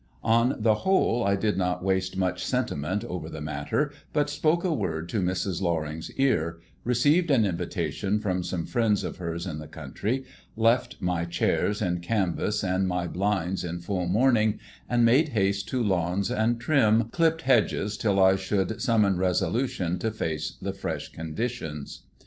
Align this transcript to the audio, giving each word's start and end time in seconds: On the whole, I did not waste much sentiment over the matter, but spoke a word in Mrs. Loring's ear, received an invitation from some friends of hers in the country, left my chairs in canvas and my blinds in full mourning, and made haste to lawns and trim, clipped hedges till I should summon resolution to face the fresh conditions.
On 0.23 0.55
the 0.59 0.73
whole, 0.73 1.23
I 1.23 1.35
did 1.35 1.59
not 1.59 1.83
waste 1.83 2.17
much 2.17 2.43
sentiment 2.43 3.05
over 3.05 3.29
the 3.29 3.39
matter, 3.39 3.91
but 4.13 4.31
spoke 4.31 4.63
a 4.63 4.73
word 4.73 5.13
in 5.13 5.21
Mrs. 5.25 5.61
Loring's 5.61 6.09
ear, 6.13 6.57
received 6.83 7.29
an 7.29 7.45
invitation 7.45 8.19
from 8.19 8.41
some 8.41 8.65
friends 8.65 9.03
of 9.03 9.17
hers 9.17 9.45
in 9.45 9.59
the 9.59 9.67
country, 9.67 10.25
left 10.55 10.97
my 11.03 11.23
chairs 11.25 11.83
in 11.83 11.99
canvas 11.99 12.63
and 12.63 12.87
my 12.87 13.05
blinds 13.05 13.63
in 13.63 13.79
full 13.79 14.07
mourning, 14.07 14.59
and 14.89 15.05
made 15.05 15.29
haste 15.37 15.67
to 15.69 15.83
lawns 15.83 16.31
and 16.31 16.59
trim, 16.59 17.03
clipped 17.11 17.43
hedges 17.43 17.95
till 17.95 18.19
I 18.19 18.37
should 18.37 18.81
summon 18.81 19.17
resolution 19.17 19.99
to 19.99 20.09
face 20.09 20.57
the 20.59 20.73
fresh 20.73 21.09
conditions. 21.11 22.05